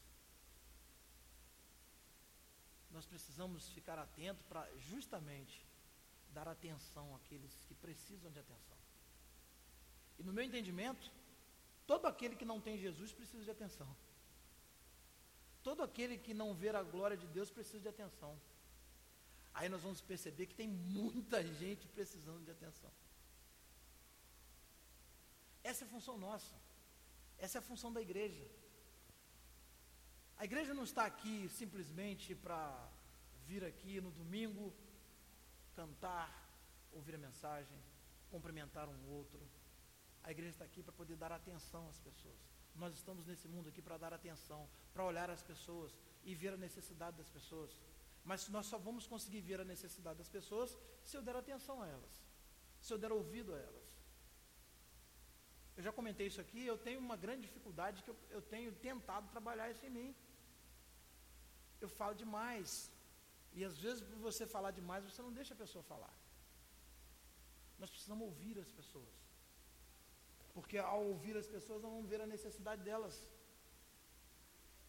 [2.91, 5.65] Nós precisamos ficar atentos para justamente
[6.31, 8.76] dar atenção àqueles que precisam de atenção.
[10.19, 11.11] E no meu entendimento,
[11.87, 13.89] todo aquele que não tem Jesus precisa de atenção.
[15.63, 18.41] Todo aquele que não ver a glória de Deus precisa de atenção.
[19.53, 22.93] Aí nós vamos perceber que tem muita gente precisando de atenção.
[25.65, 26.55] Essa é a função nossa.
[27.39, 28.47] Essa é a função da igreja.
[30.39, 32.61] A igreja não está aqui simplesmente para
[33.47, 34.73] vir aqui no domingo,
[35.75, 36.29] cantar,
[36.93, 37.77] ouvir a mensagem,
[38.31, 39.41] cumprimentar um outro.
[40.27, 42.41] A igreja está aqui para poder dar atenção às pessoas.
[42.83, 45.91] Nós estamos nesse mundo aqui para dar atenção, para olhar as pessoas
[46.25, 47.71] e ver a necessidade das pessoas.
[48.25, 51.87] Mas nós só vamos conseguir ver a necessidade das pessoas se eu der atenção a
[51.87, 52.15] elas,
[52.81, 53.87] se eu der ouvido a elas.
[55.77, 59.29] Eu já comentei isso aqui, eu tenho uma grande dificuldade que eu, eu tenho tentado
[59.29, 60.17] trabalhar isso em mim.
[61.81, 62.91] Eu falo demais.
[63.53, 66.15] E às vezes, por você falar demais, você não deixa a pessoa falar.
[67.79, 69.26] Nós precisamos ouvir as pessoas.
[70.57, 73.15] Porque ao ouvir as pessoas, nós vamos ver a necessidade delas.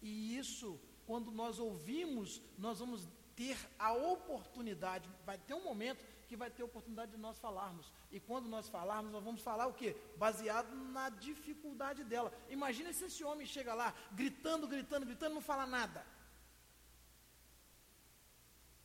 [0.01, 3.01] E isso, quando nós ouvimos, nós vamos
[3.36, 7.91] ter a oportunidade, vai ter um momento que vai ter a oportunidade de nós falarmos.
[8.10, 9.89] E quando nós falarmos, nós vamos falar o quê?
[10.15, 12.32] Baseado na dificuldade dela.
[12.49, 16.08] Imagina se esse homem chega lá, gritando, gritando, gritando, não fala nada.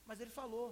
[0.05, 0.67] Mas ele falou.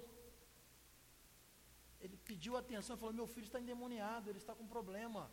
[2.01, 5.31] Ele pediu atenção, falou: Meu filho está endemoniado, ele está com problema.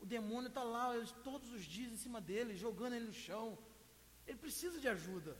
[0.00, 0.92] O demônio está lá
[1.24, 3.58] todos os dias em cima dele, jogando ele no chão.
[4.26, 5.36] Ele precisa de ajuda.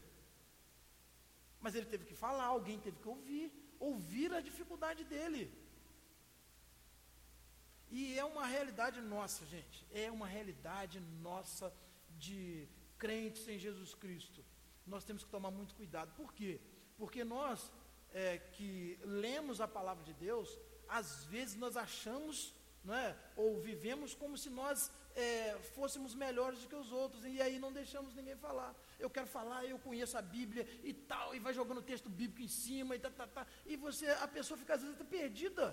[1.60, 5.52] Mas ele teve que falar, alguém teve que ouvir ouvir a dificuldade dele.
[7.90, 9.86] E é uma realidade nossa, gente.
[9.90, 11.72] É uma realidade nossa
[12.18, 12.68] de
[12.98, 14.44] crentes em Jesus Cristo.
[14.86, 16.12] Nós temos que tomar muito cuidado.
[16.14, 16.60] Por quê?
[16.96, 17.72] Porque nós
[18.12, 24.14] é, que lemos a palavra de Deus, às vezes nós achamos, não é, ou vivemos
[24.14, 28.36] como se nós é, fôssemos melhores do que os outros, e aí não deixamos ninguém
[28.36, 32.42] falar eu quero falar, eu conheço a Bíblia e tal, e vai jogando texto bíblico
[32.42, 33.46] em cima e tá, tá, tá.
[33.64, 35.64] E você, a pessoa fica às vezes perdida,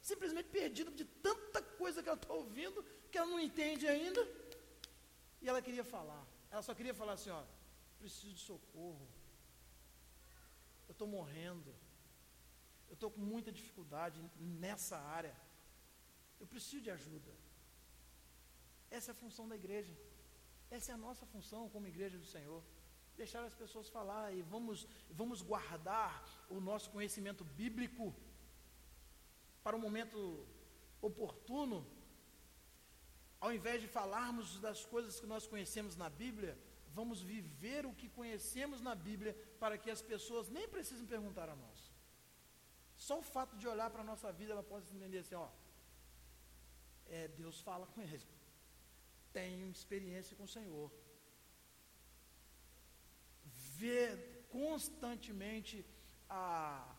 [0.00, 4.26] simplesmente perdida de tanta coisa que ela está ouvindo, que ela não entende ainda.
[5.42, 6.24] E ela queria falar.
[6.50, 7.42] Ela só queria falar assim, ó,
[7.98, 9.06] preciso de socorro.
[10.88, 11.74] Eu estou morrendo.
[12.88, 15.36] Eu estou com muita dificuldade nessa área.
[16.42, 17.32] Eu preciso de ajuda.
[18.96, 19.94] Essa é a função da igreja.
[20.76, 22.60] Essa é a nossa função como igreja do Senhor.
[23.20, 24.78] Deixar as pessoas falar e vamos,
[25.20, 26.10] vamos guardar
[26.54, 28.06] o nosso conhecimento bíblico
[29.62, 30.18] para o momento
[31.10, 31.78] oportuno.
[33.44, 36.58] Ao invés de falarmos das coisas que nós conhecemos na Bíblia,
[36.98, 41.56] vamos viver o que conhecemos na Bíblia para que as pessoas nem precisem perguntar a
[41.64, 41.80] nós.
[42.96, 45.48] Só o fato de olhar para a nossa vida, ela pode entender assim, ó,
[47.10, 48.20] é, Deus fala com ele
[49.32, 50.90] tenho experiência com o Senhor.
[53.82, 55.84] Ver constantemente
[56.28, 56.94] a,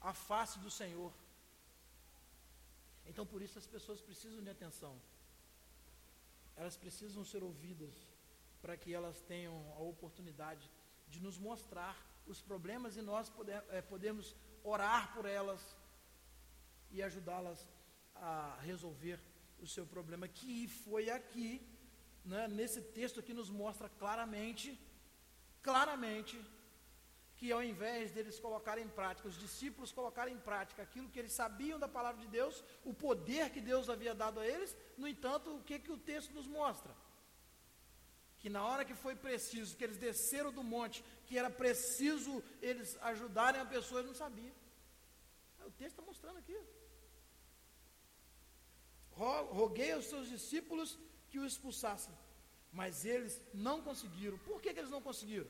[0.00, 1.12] a face do Senhor.
[3.06, 4.94] Então, por isso, as pessoas precisam de atenção.
[6.56, 7.94] Elas precisam ser ouvidas
[8.62, 10.70] para que elas tenham a oportunidade
[11.08, 15.76] de nos mostrar os problemas e nós poder, é, podemos orar por elas
[16.90, 17.66] e ajudá-las
[18.20, 19.18] a resolver
[19.60, 21.60] o seu problema, que foi aqui,
[22.24, 24.78] né, nesse texto aqui nos mostra claramente,
[25.62, 26.40] claramente,
[27.36, 31.32] que ao invés deles colocarem em prática, os discípulos colocarem em prática aquilo que eles
[31.32, 35.54] sabiam da palavra de Deus, o poder que Deus havia dado a eles, no entanto,
[35.54, 36.94] o que, que o texto nos mostra?
[38.38, 42.96] Que na hora que foi preciso, que eles desceram do monte, que era preciso eles
[43.02, 44.54] ajudarem a pessoa, eles não sabiam.
[45.64, 46.58] O texto está mostrando aqui
[49.60, 50.98] roguei aos seus discípulos
[51.30, 52.14] que o expulsassem.
[52.72, 54.38] Mas eles não conseguiram.
[54.38, 55.48] Por que, que eles não conseguiram?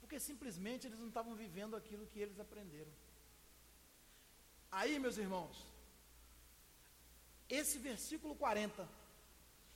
[0.00, 2.92] Porque simplesmente eles não estavam vivendo aquilo que eles aprenderam.
[4.70, 5.66] Aí, meus irmãos,
[7.48, 8.88] esse versículo 40,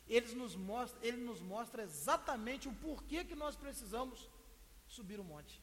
[0.06, 4.28] ele nos mostra, ele nos mostra exatamente o porquê que nós precisamos
[4.86, 5.62] subir o monte.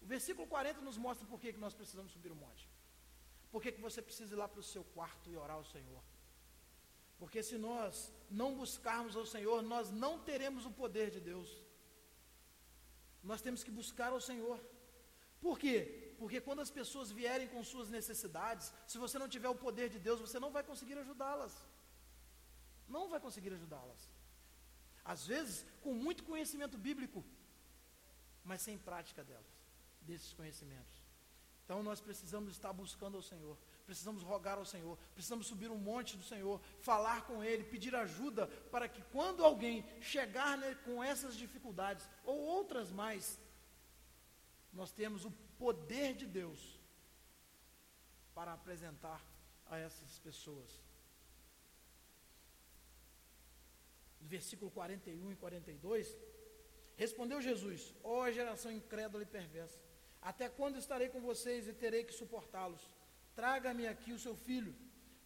[0.00, 2.69] O versículo 40 nos mostra por que nós precisamos subir o monte.
[3.50, 6.02] Por que, que você precisa ir lá para o seu quarto e orar ao Senhor?
[7.18, 11.50] Porque se nós não buscarmos ao Senhor, nós não teremos o poder de Deus.
[13.22, 14.58] Nós temos que buscar ao Senhor.
[15.40, 16.14] Por quê?
[16.18, 19.98] Porque quando as pessoas vierem com suas necessidades, se você não tiver o poder de
[19.98, 21.54] Deus, você não vai conseguir ajudá-las.
[22.88, 24.08] Não vai conseguir ajudá-las.
[25.04, 27.24] Às vezes, com muito conhecimento bíblico,
[28.44, 29.46] mas sem prática delas,
[30.02, 30.99] desses conhecimentos.
[31.70, 33.56] Então nós precisamos estar buscando ao Senhor,
[33.86, 38.48] precisamos rogar ao Senhor, precisamos subir um monte do Senhor, falar com Ele, pedir ajuda,
[38.72, 43.38] para que quando alguém chegar né, com essas dificuldades, ou outras mais,
[44.72, 45.30] nós temos o
[45.60, 46.58] poder de Deus
[48.34, 49.24] para apresentar
[49.66, 50.68] a essas pessoas.
[54.20, 56.18] No versículo 41 e 42,
[56.96, 59.78] respondeu Jesus: Ó oh, geração incrédula e perversa,
[60.20, 62.82] até quando estarei com vocês e terei que suportá-los?
[63.34, 64.74] Traga-me aqui o seu filho.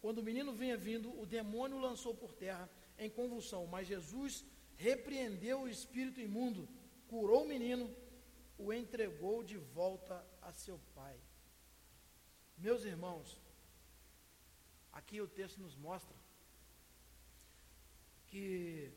[0.01, 4.45] Quando o menino vinha vindo, o demônio o lançou por terra em convulsão, mas Jesus
[4.77, 6.67] repreendeu o espírito imundo,
[7.07, 7.93] curou o menino,
[8.57, 11.19] o entregou de volta a seu pai.
[12.57, 13.41] Meus irmãos,
[14.91, 16.15] aqui o texto nos mostra
[18.27, 18.91] que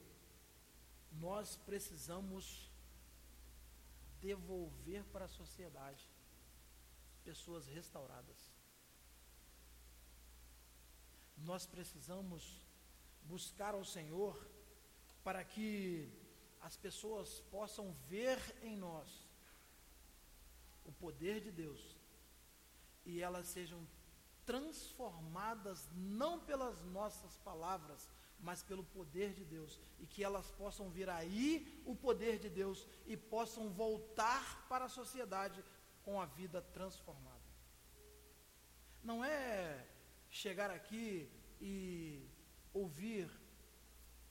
[1.13, 2.68] nós precisamos
[4.21, 6.09] devolver para a sociedade
[7.25, 8.53] pessoas restauradas.
[11.37, 12.67] Nós precisamos
[13.23, 14.35] buscar ao Senhor
[15.23, 16.11] para que
[16.61, 19.29] as pessoas possam ver em nós
[20.85, 21.97] o poder de Deus
[23.05, 23.87] e elas sejam
[24.45, 28.09] transformadas não pelas nossas palavras,
[28.41, 32.87] mas pelo poder de Deus, e que elas possam vir aí o poder de Deus
[33.07, 35.65] e possam voltar para a sociedade
[36.05, 37.37] com a vida transformada.
[39.03, 39.87] Não é
[40.31, 42.29] chegar aqui e
[42.73, 43.29] ouvir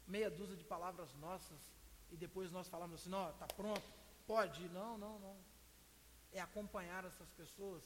[0.05, 1.59] meia dúzia de palavras nossas
[2.11, 3.83] e depois nós falamos assim, não, está pronto,
[4.25, 4.69] pode ir.
[4.69, 5.37] Não, não, não.
[6.31, 7.83] É acompanhar essas pessoas,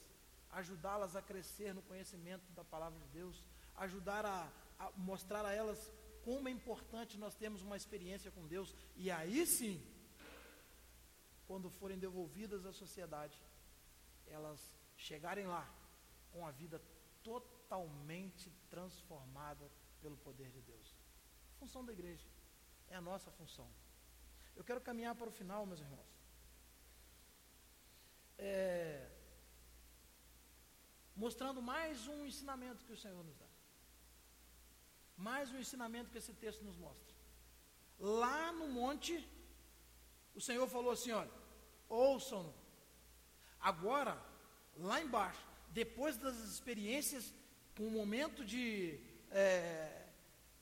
[0.50, 3.42] ajudá-las a crescer no conhecimento da palavra de Deus,
[3.76, 5.92] ajudar a, a mostrar a elas
[6.24, 8.74] como é importante nós termos uma experiência com Deus.
[8.96, 9.82] E aí sim,
[11.46, 13.38] quando forem devolvidas à sociedade,
[14.26, 14.60] elas
[14.96, 15.68] chegarem lá
[16.30, 16.80] com a vida
[17.22, 20.96] totalmente transformada pelo poder de Deus.
[21.58, 22.26] Função da igreja.
[22.88, 23.68] É a nossa função.
[24.54, 26.10] Eu quero caminhar para o final, meus irmãos.
[28.38, 29.08] É,
[31.14, 33.51] mostrando mais um ensinamento que o Senhor nos dá.
[35.28, 37.14] Mais um ensinamento que esse texto nos mostra.
[38.20, 39.14] Lá no monte,
[40.34, 41.30] o Senhor falou assim: olha,
[41.88, 42.52] ouçam-no.
[43.70, 44.14] Agora,
[44.88, 45.44] lá embaixo,
[45.80, 47.32] depois das experiências,
[47.76, 48.98] com um momento de
[49.30, 50.06] é,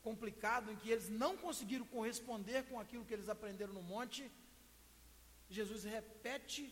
[0.03, 4.31] complicado em que eles não conseguiram corresponder com aquilo que eles aprenderam no monte,
[5.49, 6.63] Jesus repete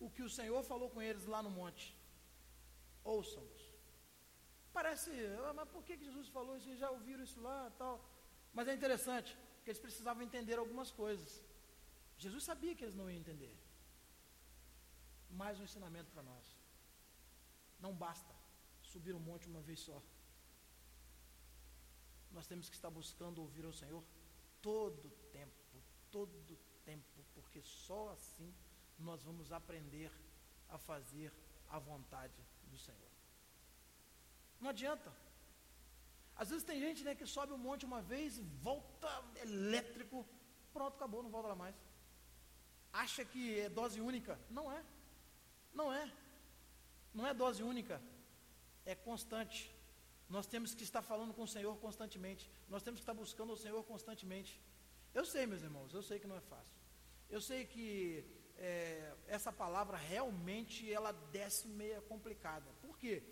[0.00, 1.86] o que o Senhor falou com eles lá no monte.
[3.04, 3.57] Ouçam-nos.
[4.72, 5.10] Parece,
[5.46, 6.76] ah, mas por que Jesus falou isso?
[6.76, 7.96] Já ouviram isso lá tal.
[8.52, 11.42] Mas é interessante, porque eles precisavam entender algumas coisas.
[12.16, 13.56] Jesus sabia que eles não iam entender.
[15.30, 16.46] Mais um ensinamento para nós.
[17.80, 18.34] Não basta
[18.82, 20.02] subir o um monte uma vez só
[22.30, 24.02] nós temos que estar buscando ouvir ao Senhor
[24.60, 28.54] todo tempo, todo tempo, porque só assim
[28.98, 30.10] nós vamos aprender
[30.68, 31.32] a fazer
[31.68, 33.07] a vontade do Senhor.
[34.60, 35.12] Não adianta.
[36.36, 39.10] Às vezes tem gente né, que sobe um monte uma vez volta
[39.42, 40.26] elétrico,
[40.72, 41.74] pronto, acabou, não volta lá mais.
[42.92, 44.38] Acha que é dose única?
[44.48, 44.84] Não é.
[45.74, 46.10] Não é.
[47.12, 48.00] Não é dose única.
[48.84, 49.74] É constante.
[50.28, 52.50] Nós temos que estar falando com o Senhor constantemente.
[52.68, 54.60] Nós temos que estar buscando o Senhor constantemente.
[55.14, 56.78] Eu sei, meus irmãos, eu sei que não é fácil.
[57.28, 58.24] Eu sei que
[58.56, 62.70] é, essa palavra realmente ela desce meia complicada.
[62.80, 63.22] Por quê?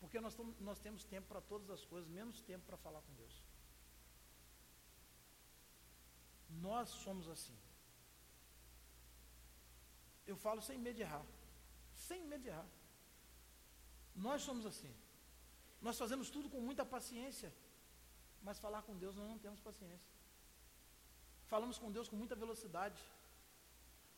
[0.00, 0.36] Porque nós,
[0.68, 3.34] nós temos tempo para todas as coisas, menos tempo para falar com Deus.
[6.66, 7.56] Nós somos assim.
[10.26, 11.24] Eu falo sem medo de errar.
[11.94, 12.68] Sem medo de errar.
[14.14, 14.92] Nós somos assim.
[15.80, 17.52] Nós fazemos tudo com muita paciência,
[18.42, 20.10] mas falar com Deus nós não temos paciência.
[21.46, 23.00] Falamos com Deus com muita velocidade.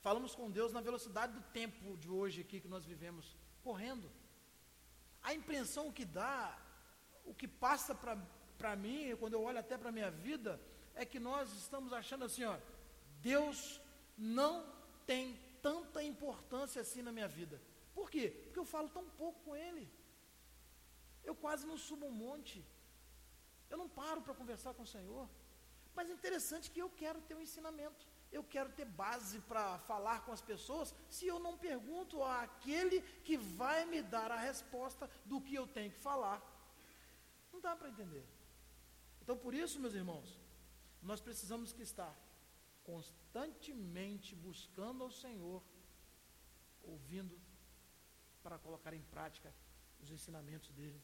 [0.01, 4.11] Falamos com Deus na velocidade do tempo de hoje aqui que nós vivemos, correndo.
[5.23, 6.59] A impressão que dá,
[7.25, 10.61] o que passa para mim, quando eu olho até para a minha vida,
[10.95, 12.57] é que nós estamos achando assim, ó,
[13.21, 13.81] Deus
[14.19, 14.67] não
[15.07, 17.61] tem tanta importância assim na minha vida.
[17.95, 18.31] Por quê?
[18.45, 19.89] Porque eu falo tão pouco com Ele.
[21.23, 22.65] Eu quase não subo um monte.
[23.71, 25.29] Eu não paro para conversar com o Senhor.
[25.95, 28.05] Mas é interessante que eu quero ter um ensinamento.
[28.33, 33.37] Eu quero ter base para falar com as pessoas se eu não pergunto àquele que
[33.37, 36.41] vai me dar a resposta do que eu tenho que falar.
[37.53, 38.27] Não dá para entender.
[39.21, 40.41] Então, por isso, meus irmãos,
[41.03, 42.15] nós precisamos que estar
[42.85, 45.63] constantemente buscando ao Senhor,
[46.83, 47.39] ouvindo
[48.43, 49.55] para colocar em prática
[50.01, 51.01] os ensinamentos dele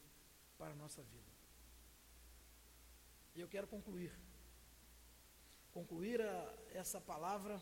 [0.57, 1.31] para a nossa vida.
[3.35, 4.11] E eu quero concluir.
[5.73, 7.61] Concluir a, essa palavra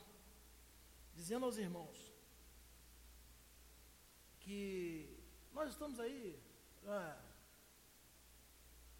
[1.13, 2.13] dizendo aos irmãos
[4.39, 5.17] que
[5.51, 6.39] nós estamos aí
[6.85, 7.21] ah,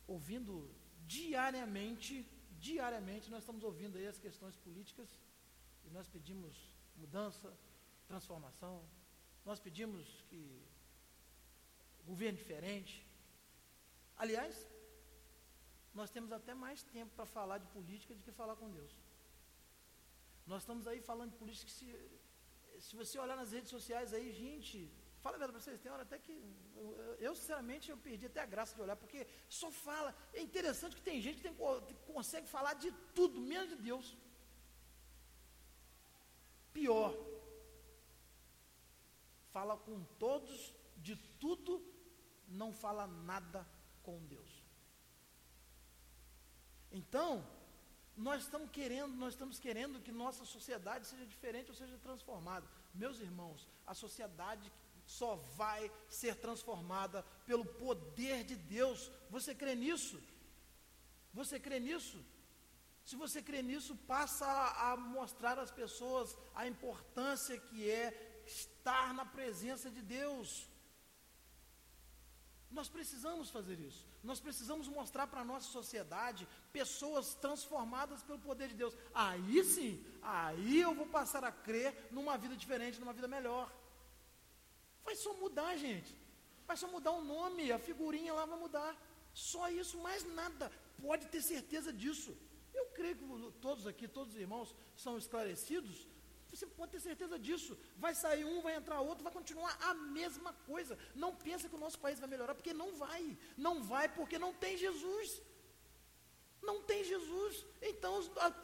[0.08, 0.70] ouvindo
[1.06, 2.28] diariamente,
[2.60, 5.10] diariamente nós estamos ouvindo aí as questões políticas
[5.86, 6.56] e nós pedimos
[6.96, 7.54] mudança,
[8.08, 8.84] transformação,
[9.46, 10.62] nós pedimos que
[12.06, 13.06] governo diferente.
[14.18, 14.66] Aliás,
[16.00, 18.94] nós temos até mais tempo para falar de política do que falar com Deus.
[20.52, 21.72] Nós estamos aí falando de política.
[21.78, 21.88] Se,
[22.86, 24.78] se você olhar nas redes sociais aí, gente,
[25.24, 26.36] fala a verdade para vocês, tem hora até que.
[26.76, 29.26] Eu, eu, sinceramente, eu perdi até a graça de olhar, porque
[29.62, 30.16] só fala.
[30.34, 31.56] É interessante que tem gente que, tem,
[31.88, 34.16] que consegue falar de tudo, menos de Deus.
[36.78, 37.12] Pior,
[39.56, 41.84] fala com todos, de tudo,
[42.48, 43.68] não fala nada
[44.04, 44.57] com Deus.
[46.92, 47.46] Então,
[48.16, 52.68] nós estamos querendo, nós estamos querendo que nossa sociedade seja diferente ou seja transformada.
[52.94, 54.72] Meus irmãos, a sociedade
[55.06, 59.12] só vai ser transformada pelo poder de Deus.
[59.30, 60.20] Você crê nisso?
[61.34, 62.20] Você crê nisso?
[63.06, 69.14] Se você crê nisso, passa a, a mostrar às pessoas a importância que é estar
[69.14, 70.68] na presença de Deus.
[72.70, 74.06] Nós precisamos fazer isso.
[74.24, 78.96] Nós precisamos mostrar para a nossa sociedade pessoas transformadas pelo poder de Deus.
[79.14, 83.72] Aí sim, aí eu vou passar a crer numa vida diferente, numa vida melhor.
[85.04, 86.14] Vai só mudar, gente.
[86.66, 88.96] Vai só mudar o nome, a figurinha lá vai mudar.
[89.34, 90.70] Só isso, mais nada.
[91.02, 92.36] Pode ter certeza disso.
[92.74, 96.06] Eu creio que todos aqui, todos os irmãos são esclarecidos
[96.52, 97.78] você pode ter certeza disso.
[97.98, 100.98] Vai sair um, vai entrar outro, vai continuar a mesma coisa.
[101.16, 103.38] Não pensa que o nosso país vai melhorar, porque não vai.
[103.58, 105.42] Não vai porque não tem Jesus.
[106.62, 107.66] Não tem Jesus.
[107.82, 108.14] Então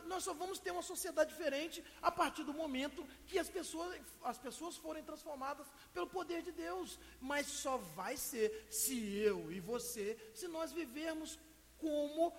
[0.06, 4.38] nós só vamos ter uma sociedade diferente a partir do momento que as pessoas, as
[4.38, 7.00] pessoas forem transformadas pelo poder de Deus.
[7.20, 11.40] Mas só vai ser se eu e você, se nós vivermos
[11.78, 12.34] como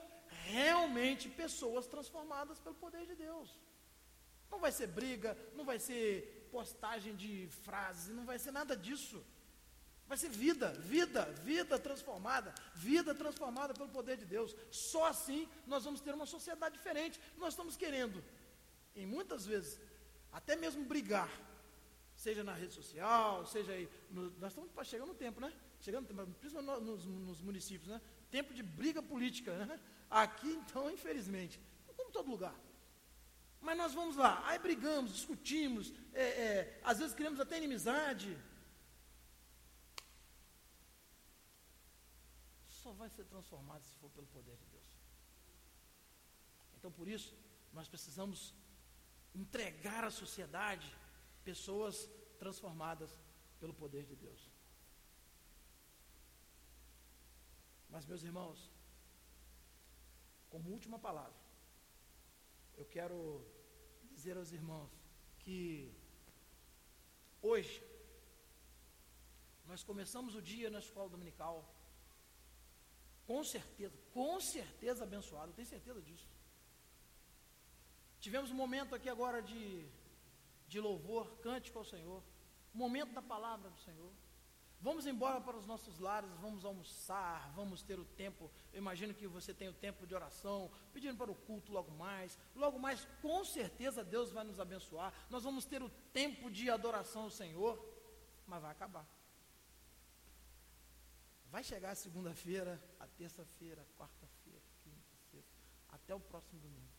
[0.47, 3.49] realmente pessoas transformadas pelo poder de Deus.
[4.55, 9.21] Não vai ser briga, não vai ser postagem de frases, não vai ser nada disso.
[10.07, 14.55] Vai ser vida, vida, vida transformada, vida transformada pelo poder de Deus.
[14.71, 17.21] Só assim nós vamos ter uma sociedade diferente.
[17.37, 18.23] Nós estamos querendo,
[18.95, 19.81] em muitas vezes,
[20.31, 21.31] até mesmo brigar,
[22.15, 23.89] seja na rede social, seja aí.
[24.09, 25.53] No, nós estamos chegando no tempo, né?
[25.81, 26.07] Chegando,
[26.39, 28.01] principalmente nos, nos municípios, né?
[28.31, 29.81] Tempo de briga política, né?
[30.09, 31.61] Aqui, então, infelizmente,
[31.97, 32.55] como todo lugar.
[33.65, 38.37] Mas nós vamos lá, aí brigamos, discutimos, é, é, às vezes criamos até inimizade.
[42.69, 44.85] Só vai ser transformado se for pelo poder de Deus.
[46.77, 47.35] Então, por isso,
[47.73, 48.53] nós precisamos
[49.35, 50.95] entregar à sociedade
[51.43, 52.07] pessoas
[52.39, 53.19] transformadas
[53.59, 54.51] pelo poder de Deus.
[57.89, 58.71] Mas, meus irmãos,
[60.51, 61.44] como última palavra,
[62.77, 63.45] eu quero
[64.13, 64.91] dizer aos irmãos
[65.39, 65.93] que
[67.41, 67.83] hoje
[69.67, 71.57] nós começamos o dia na escola dominical,
[73.27, 76.29] com certeza, com certeza abençoado, eu tenho certeza disso.
[78.21, 79.87] Tivemos um momento aqui agora de,
[80.67, 82.23] de louvor, cântico ao Senhor,
[82.73, 84.13] momento da palavra do Senhor.
[84.85, 88.51] Vamos embora para os nossos lares, vamos almoçar, vamos ter o tempo.
[88.71, 92.39] Eu imagino que você tem o tempo de oração, pedindo para o culto logo mais.
[92.55, 95.11] Logo mais, com certeza Deus vai nos abençoar.
[95.31, 97.83] Nós vamos ter o tempo de adoração ao Senhor,
[98.47, 99.09] mas vai acabar.
[101.51, 106.93] Vai chegar a segunda-feira, a terça-feira, a quarta-feira, quinta, sexta, até o próximo domingo.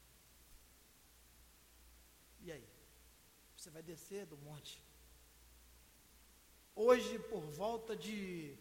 [2.40, 2.68] E aí?
[3.56, 4.84] Você vai descer do monte
[6.76, 8.58] Hoje, por volta de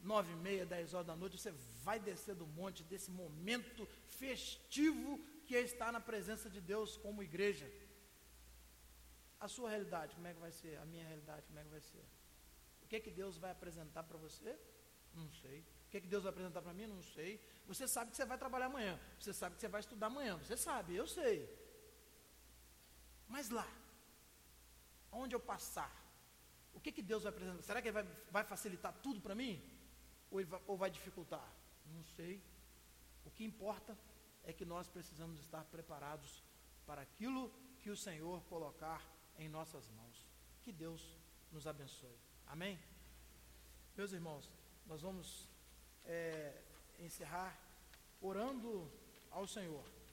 [0.00, 1.52] nove e meia, dez horas da noite, você
[1.82, 7.22] vai descer do monte desse momento festivo que é estar na presença de Deus como
[7.22, 7.70] igreja.
[9.38, 10.78] A sua realidade, como é que vai ser?
[10.78, 12.04] A minha realidade, como é que vai ser?
[12.82, 14.58] O que é que Deus vai apresentar para você?
[15.14, 15.60] Não sei.
[15.86, 16.86] O que é que Deus vai apresentar para mim?
[16.86, 17.40] Não sei.
[17.66, 18.98] Você sabe que você vai trabalhar amanhã.
[19.18, 20.38] Você sabe que você vai estudar amanhã.
[20.38, 21.48] Você sabe, eu sei.
[23.28, 23.68] Mas lá,
[25.12, 26.07] onde eu passar,
[26.78, 27.62] o que, que Deus vai apresentar?
[27.62, 29.60] Será que Ele vai, vai facilitar tudo para mim?
[30.30, 31.46] Ou, vai, ou vai dificultar?
[31.86, 32.40] Não sei.
[33.24, 33.98] O que importa
[34.44, 36.42] é que nós precisamos estar preparados
[36.86, 39.02] para aquilo que o Senhor colocar
[39.36, 40.24] em nossas mãos.
[40.62, 41.18] Que Deus
[41.50, 42.16] nos abençoe.
[42.46, 42.78] Amém?
[43.96, 44.48] Meus irmãos,
[44.86, 45.48] nós vamos
[46.04, 46.62] é,
[47.00, 47.58] encerrar
[48.20, 48.88] orando
[49.32, 49.84] ao Senhor.